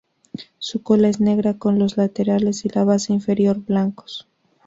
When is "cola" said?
0.81-1.09